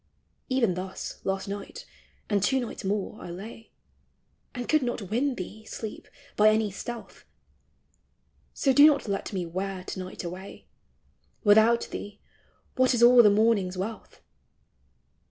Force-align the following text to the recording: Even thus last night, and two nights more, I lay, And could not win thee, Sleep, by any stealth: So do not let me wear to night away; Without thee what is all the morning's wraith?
Even 0.49 0.73
thus 0.73 1.21
last 1.23 1.47
night, 1.47 1.85
and 2.27 2.41
two 2.41 2.59
nights 2.59 2.83
more, 2.83 3.21
I 3.21 3.29
lay, 3.29 3.69
And 4.55 4.67
could 4.67 4.81
not 4.81 5.11
win 5.11 5.35
thee, 5.35 5.63
Sleep, 5.65 6.07
by 6.35 6.49
any 6.49 6.71
stealth: 6.71 7.23
So 8.51 8.73
do 8.73 8.87
not 8.87 9.07
let 9.07 9.31
me 9.31 9.45
wear 9.45 9.83
to 9.83 9.99
night 9.99 10.23
away; 10.23 10.65
Without 11.43 11.87
thee 11.91 12.19
what 12.75 12.95
is 12.95 13.03
all 13.03 13.21
the 13.21 13.29
morning's 13.29 13.77
wraith? 13.77 14.19